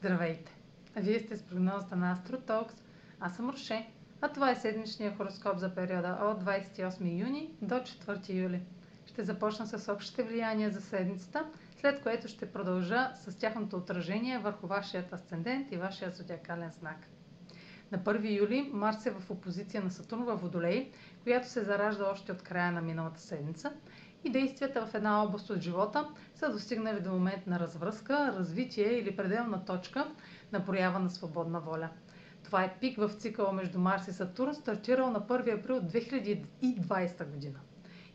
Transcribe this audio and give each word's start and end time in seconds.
Здравейте! 0.00 0.52
Вие 0.96 1.20
сте 1.20 1.36
с 1.36 1.42
прогнозата 1.42 1.96
на 1.96 2.16
AstroTalks. 2.16 2.72
Аз 3.20 3.36
съм 3.36 3.50
Роше, 3.50 3.88
а 4.20 4.28
това 4.28 4.50
е 4.50 4.54
седмичния 4.56 5.16
хороскоп 5.16 5.58
за 5.58 5.74
периода 5.74 6.18
от 6.22 6.44
28 6.44 7.20
юни 7.20 7.50
до 7.62 7.74
4 7.74 8.28
юли. 8.34 8.60
Ще 9.06 9.24
започна 9.24 9.66
с 9.66 9.92
общите 9.92 10.22
влияния 10.22 10.70
за 10.70 10.80
седмицата, 10.80 11.46
след 11.80 12.02
което 12.02 12.28
ще 12.28 12.52
продължа 12.52 13.10
с 13.14 13.38
тяхното 13.38 13.76
отражение 13.76 14.38
върху 14.38 14.66
вашият 14.66 15.12
асцендент 15.12 15.72
и 15.72 15.76
вашия 15.76 16.10
зодиакален 16.10 16.70
знак. 16.70 16.98
На 17.92 17.98
1 17.98 18.38
юли 18.38 18.70
Марс 18.72 19.06
е 19.06 19.10
в 19.10 19.30
опозиция 19.30 19.82
на 19.82 19.90
Сатурн 19.90 20.24
във 20.24 20.40
Водолей, 20.40 20.90
която 21.22 21.48
се 21.48 21.64
заражда 21.64 22.10
още 22.10 22.32
от 22.32 22.42
края 22.42 22.72
на 22.72 22.80
миналата 22.80 23.20
седмица 23.20 23.72
и 24.24 24.30
действията 24.30 24.86
в 24.86 24.94
една 24.94 25.22
област 25.22 25.50
от 25.50 25.60
живота 25.60 26.08
са 26.34 26.52
достигнали 26.52 27.00
до 27.00 27.10
момент 27.10 27.46
на 27.46 27.60
развръзка, 27.60 28.34
развитие 28.38 28.92
или 28.92 29.16
пределна 29.16 29.64
точка 29.64 30.06
на 30.52 30.64
проява 30.64 30.98
на 30.98 31.10
свободна 31.10 31.60
воля. 31.60 31.88
Това 32.44 32.64
е 32.64 32.76
пик 32.80 32.98
в 32.98 33.10
цикъла 33.18 33.52
между 33.52 33.78
Марс 33.78 34.08
и 34.08 34.12
Сатурн, 34.12 34.54
стартирал 34.54 35.10
на 35.10 35.20
1 35.20 35.60
април 35.60 35.80
2020 35.80 37.30
година. 37.30 37.58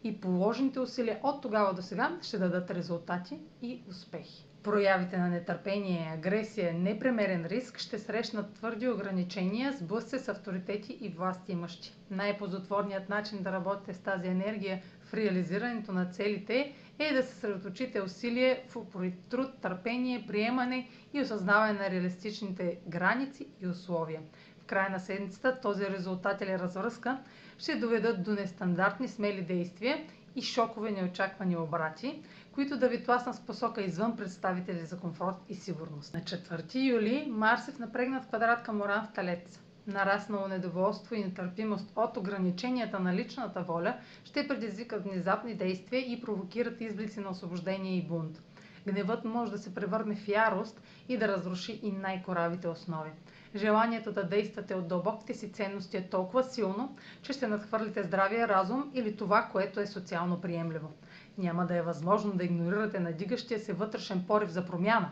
И 0.03 0.21
положените 0.21 0.79
усилия 0.79 1.19
от 1.23 1.41
тогава 1.41 1.73
до 1.73 1.81
сега 1.81 2.19
ще 2.21 2.37
дадат 2.37 2.71
резултати 2.71 3.39
и 3.61 3.81
успехи. 3.89 4.47
Проявите 4.65 5.17
на 5.17 5.27
нетърпение, 5.29 6.11
агресия, 6.13 6.73
непремерен 6.73 7.45
риск 7.45 7.77
ще 7.77 7.99
срещнат 7.99 8.53
твърди 8.53 8.89
ограничения, 8.89 9.73
сблъсъци 9.73 10.19
с 10.19 10.29
авторитети 10.29 10.97
и 11.01 11.09
власти 11.09 11.51
имащи. 11.51 11.93
Най-позотворният 12.11 13.09
начин 13.09 13.43
да 13.43 13.51
работите 13.51 13.93
с 13.93 13.99
тази 13.99 14.27
енергия 14.27 14.81
в 15.01 15.13
реализирането 15.13 15.91
на 15.91 16.05
целите 16.05 16.73
е 16.99 17.13
да 17.13 17.23
се 17.23 17.29
съсредоточите 17.29 18.01
усилие 18.01 18.63
в 18.69 18.85
труд, 19.29 19.47
търпение, 19.61 20.25
приемане 20.27 20.87
и 21.13 21.21
осъзнаване 21.21 21.73
на 21.73 21.89
реалистичните 21.89 22.77
граници 22.87 23.47
и 23.61 23.67
условия. 23.67 24.21
В 24.59 24.65
края 24.65 24.89
на 24.89 24.99
седмицата 24.99 25.59
този 25.61 25.85
резултат 25.85 26.41
или 26.41 26.59
развръзка 26.59 27.17
ще 27.57 27.75
доведат 27.75 28.23
до 28.23 28.31
нестандартни 28.31 29.07
смели 29.07 29.41
действия 29.41 29.97
и 30.35 30.41
шокове 30.41 30.91
неочаквани 30.91 31.57
обрати, 31.57 32.21
които 32.51 32.77
да 32.77 32.87
ви 32.87 33.03
тласнат 33.03 33.35
с 33.35 33.39
посока 33.39 33.81
извън 33.81 34.15
представители 34.17 34.85
за 34.85 34.99
комфорт 34.99 35.35
и 35.49 35.55
сигурност. 35.55 36.13
На 36.13 36.21
4 36.21 36.75
юли 36.75 37.27
Марс 37.29 37.67
е 37.67 37.71
в 37.71 37.79
напрегнат 37.79 38.27
квадрат 38.27 38.63
към 38.63 38.81
Оран 38.81 39.05
в 39.05 39.13
Талец. 39.13 39.59
Нараснало 39.87 40.47
недоволство 40.47 41.15
и 41.15 41.23
нетърпимост 41.23 41.91
от 41.95 42.17
ограниченията 42.17 42.99
на 42.99 43.13
личната 43.13 43.61
воля 43.61 43.95
ще 44.23 44.47
предизвикат 44.47 45.03
внезапни 45.03 45.53
действия 45.55 46.11
и 46.11 46.21
провокират 46.21 46.81
изблици 46.81 47.19
на 47.19 47.29
освобождение 47.29 47.97
и 47.97 48.07
бунт. 48.07 48.41
Гневът 48.87 49.25
може 49.25 49.51
да 49.51 49.57
се 49.57 49.75
превърне 49.75 50.15
в 50.15 50.27
ярост 50.27 50.81
и 51.09 51.17
да 51.17 51.27
разруши 51.27 51.79
и 51.83 51.91
най-коравите 51.91 52.67
основи. 52.67 53.09
Желанието 53.55 54.11
да 54.11 54.23
действате 54.23 54.75
от 54.75 54.87
дълбоките 54.87 55.33
си 55.33 55.51
ценности 55.51 55.97
е 55.97 56.09
толкова 56.09 56.43
силно, 56.43 56.95
че 57.21 57.33
ще 57.33 57.47
надхвърлите 57.47 58.03
здравия 58.03 58.47
разум 58.47 58.91
или 58.93 59.15
това, 59.17 59.49
което 59.51 59.79
е 59.79 59.87
социално 59.87 60.41
приемливо. 60.41 60.91
Няма 61.37 61.65
да 61.65 61.75
е 61.75 61.81
възможно 61.81 62.33
да 62.33 62.43
игнорирате 62.43 62.99
надигащия 62.99 63.59
се 63.59 63.73
вътрешен 63.73 64.23
порив 64.27 64.49
за 64.49 64.65
промяна. 64.65 65.11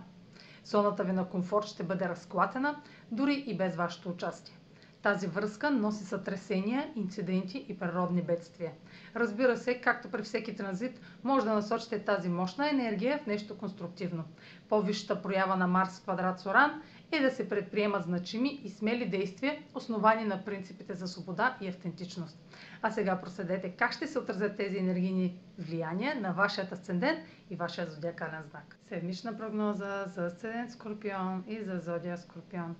Зоната 0.66 1.03
ви 1.03 1.11
на 1.11 1.30
комфорт 1.30 1.66
ще 1.66 1.83
бъде 1.83 2.09
разклатена, 2.09 2.75
дори 3.11 3.44
и 3.47 3.58
без 3.58 3.75
вашето 3.75 4.09
участие. 4.09 4.57
Тази 5.02 5.28
връзка 5.28 5.72
носи 5.72 6.03
сътресения, 6.03 6.91
инциденти 6.95 7.66
и 7.69 7.80
природни 7.80 8.22
бедствия. 8.22 8.72
Разбира 9.16 9.57
се, 9.57 9.81
както 9.81 10.09
при 10.09 10.22
всеки 10.23 10.55
транзит, 10.55 11.00
може 11.23 11.45
да 11.45 11.53
насочите 11.53 12.00
тази 12.00 12.30
мощна 12.30 12.69
енергия 12.69 13.19
в 13.19 13.25
нещо 13.25 13.57
конструктивно. 13.57 14.23
По-висшата 14.69 15.22
проява 15.22 15.55
на 15.55 15.67
Марс 15.67 16.00
в 16.00 16.03
квадрат 16.03 16.39
Соран 16.39 16.81
е 17.14 17.22
да 17.22 17.31
се 17.31 17.50
предприемат 17.50 18.03
значими 18.03 18.61
и 18.64 18.69
смели 18.69 19.09
действия, 19.09 19.58
основани 19.75 20.25
на 20.25 20.46
принципите 20.46 20.94
за 20.94 21.07
свобода 21.07 21.57
и 21.62 21.68
автентичност. 21.68 22.38
А 22.81 22.91
сега 22.91 23.22
проследете 23.22 23.69
как 23.69 23.94
ще 23.94 24.07
се 24.07 24.19
отразят 24.19 24.57
тези 24.57 24.78
енергийни 24.78 25.40
влияния 25.59 26.16
на 26.22 26.31
вашият 26.31 26.72
асцендент 26.72 27.19
и 27.50 27.56
вашия 27.56 27.91
зодиакален 27.91 28.44
знак. 28.50 28.78
Седмична 28.88 29.38
прогноза 29.38 30.06
за 30.07 30.25
асцендент 30.25 30.72
Скорпион 30.72 31.44
и 31.47 31.63
за 31.63 31.79
зодия 31.79 32.18
Скорпион. 32.18 32.75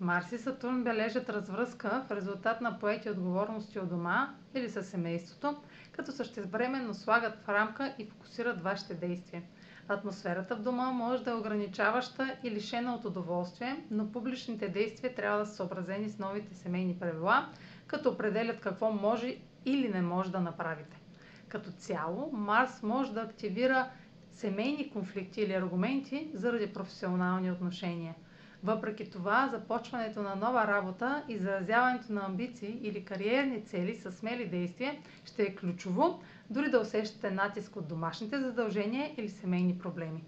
Марс 0.00 0.32
и 0.32 0.38
Сатурн 0.38 0.84
бележат 0.84 1.30
развръзка 1.30 2.04
в 2.08 2.10
резултат 2.10 2.60
на 2.60 2.78
поети 2.78 3.10
отговорности 3.10 3.78
от 3.78 3.88
дома 3.88 4.34
или 4.54 4.70
със 4.70 4.88
семейството, 4.88 5.62
като 5.92 6.12
същевременно 6.12 6.94
слагат 6.94 7.38
в 7.44 7.48
рамка 7.48 7.94
и 7.98 8.06
фокусират 8.06 8.60
вашите 8.62 8.94
действия. 8.94 9.42
Атмосферата 9.88 10.56
в 10.56 10.62
дома 10.62 10.90
може 10.90 11.24
да 11.24 11.30
е 11.30 11.34
ограничаваща 11.34 12.36
и 12.44 12.50
лишена 12.50 12.94
от 12.94 13.04
удоволствие, 13.04 13.84
но 13.90 14.12
публичните 14.12 14.68
действия 14.68 15.14
трябва 15.14 15.38
да 15.38 15.46
са 15.46 15.54
съобразени 15.54 16.08
с 16.08 16.18
новите 16.18 16.54
семейни 16.54 16.94
правила, 16.94 17.48
като 17.86 18.10
определят 18.10 18.60
какво 18.60 18.90
може 18.90 19.36
или 19.64 19.88
не 19.88 20.02
може 20.02 20.32
да 20.32 20.40
направите. 20.40 21.00
Като 21.48 21.70
цяло, 21.70 22.30
Марс 22.32 22.82
може 22.82 23.12
да 23.12 23.20
активира 23.20 23.90
семейни 24.32 24.90
конфликти 24.90 25.40
или 25.40 25.52
аргументи 25.52 26.30
заради 26.34 26.66
професионални 26.66 27.50
отношения– 27.52 28.14
въпреки 28.64 29.10
това, 29.10 29.48
започването 29.48 30.22
на 30.22 30.34
нова 30.36 30.66
работа 30.66 31.22
и 31.28 31.38
заразяването 31.38 32.12
на 32.12 32.24
амбиции 32.24 32.78
или 32.82 33.04
кариерни 33.04 33.64
цели 33.64 33.94
с 33.94 34.12
смели 34.12 34.48
действия 34.48 34.94
ще 35.24 35.42
е 35.42 35.54
ключово, 35.54 36.20
дори 36.50 36.70
да 36.70 36.80
усещате 36.80 37.30
натиск 37.30 37.76
от 37.76 37.88
домашните 37.88 38.38
задължения 38.38 39.14
или 39.16 39.28
семейни 39.28 39.78
проблеми. 39.78 40.24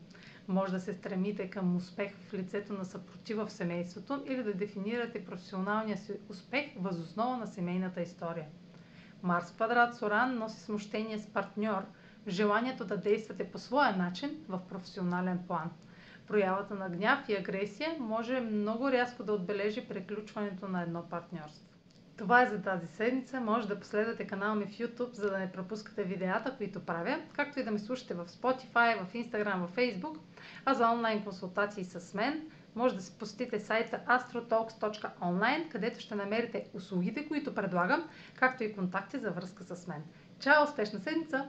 Може 0.49 0.73
да 0.73 0.81
се 0.81 0.95
стремите 0.95 1.51
към 1.51 1.77
успех 1.77 2.13
в 2.19 2.35
лицето 2.35 2.73
на 2.73 2.85
съпротива 2.85 3.47
в 3.47 3.53
семейството 3.53 4.23
или 4.27 4.43
да 4.43 4.55
дефинирате 4.55 5.25
професионалния 5.25 5.97
си 5.99 6.13
успех 6.29 6.67
възоснова 6.79 7.37
на 7.37 7.47
семейната 7.47 8.01
история. 8.03 8.47
Марс 9.23 9.53
квадрат 9.53 9.97
Соран 9.97 10.39
носи 10.39 10.61
смущение 10.61 11.19
с 11.19 11.27
партньор 11.27 11.83
желанието 12.29 12.85
да 12.85 12.97
действате 12.97 13.51
по 13.51 13.59
своя 13.59 13.97
начин 13.97 14.37
в 14.49 14.61
професионален 14.69 15.39
план– 15.47 15.71
проявата 16.31 16.75
на 16.75 16.89
гняв 16.89 17.29
и 17.29 17.37
агресия 17.37 17.97
може 17.99 18.41
много 18.41 18.93
рязко 18.93 19.23
да 19.23 19.33
отбележи 19.33 19.89
приключването 19.89 20.69
на 20.69 20.83
едно 20.83 21.09
партньорство. 21.11 21.67
Това 22.17 22.43
е 22.43 22.49
за 22.49 22.63
тази 22.63 22.87
седмица. 22.87 23.41
Може 23.41 23.69
да 23.69 23.81
последвате 23.81 24.27
канала 24.27 24.55
ми 24.55 24.67
в 24.67 24.79
YouTube, 24.79 25.13
за 25.13 25.31
да 25.31 25.39
не 25.39 25.53
пропускате 25.53 26.05
видеята, 26.05 26.55
които 26.57 26.81
правя, 26.81 27.19
както 27.33 27.61
и 27.61 27.65
да 27.65 27.71
ме 27.71 27.79
слушате 27.79 28.15
в 28.15 28.27
Spotify, 28.27 29.05
в 29.05 29.13
Instagram, 29.13 29.67
в 29.67 29.77
Facebook. 29.77 30.19
А 30.65 30.75
за 30.75 30.91
онлайн 30.91 31.25
консултации 31.25 31.85
с 31.85 32.15
мен, 32.15 32.51
може 32.75 32.95
да 32.95 33.03
се 33.03 33.19
посетите 33.19 33.61
сайта 33.61 34.01
astrotalks.online, 34.09 35.69
където 35.69 36.01
ще 36.01 36.15
намерите 36.15 36.67
услугите, 36.75 37.29
които 37.29 37.55
предлагам, 37.55 38.09
както 38.35 38.65
и 38.65 38.73
контакти 38.73 39.19
за 39.19 39.31
връзка 39.31 39.65
с 39.65 39.87
мен. 39.87 40.03
Чао! 40.41 40.65
Успешна 40.65 41.01
седмица! 41.01 41.49